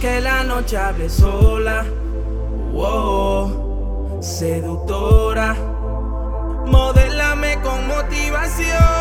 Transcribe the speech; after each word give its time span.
que 0.00 0.20
la 0.20 0.44
noche 0.44 0.76
hable 0.76 1.08
sola. 1.08 1.84
Wow, 2.72 4.18
seductora. 4.22 5.54
Modélame 6.66 7.60
con 7.62 7.86
motivación. 7.88 8.97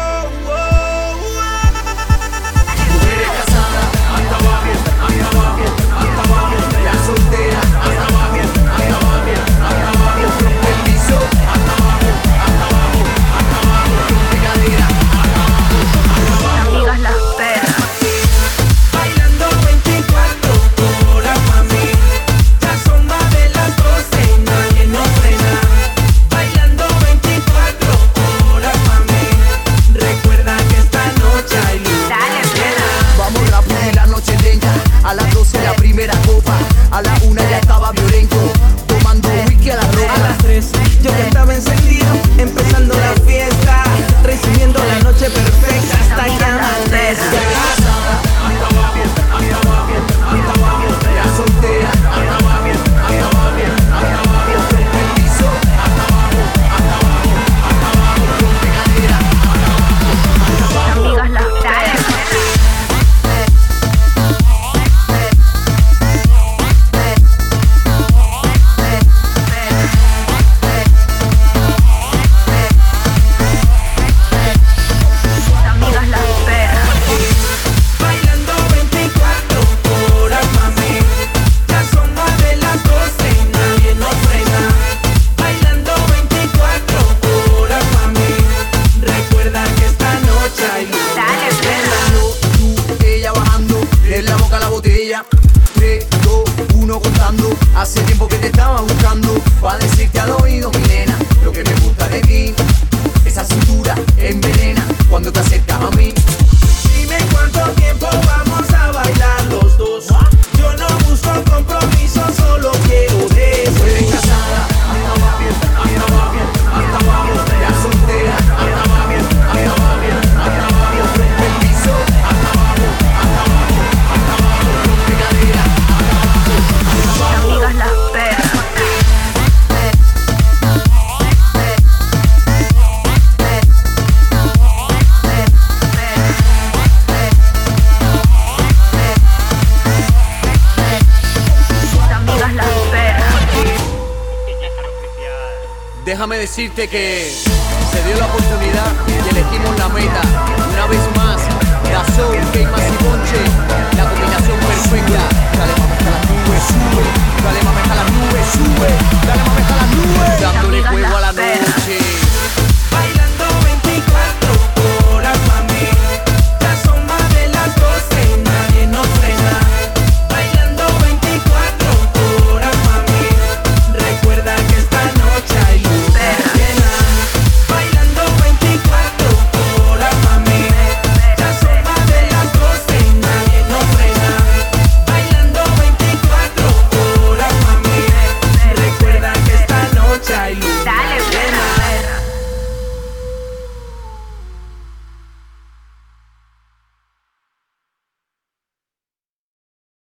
Déjame 146.07 146.37
decirte 146.37 146.87
que 146.87 147.29
se 147.29 148.03
dio 148.07 148.17
la 148.17 148.27
oportunidad 148.27 148.93
y 149.09 149.29
elegimos 149.29 149.77
la 149.77 149.89
meta. 149.89 150.46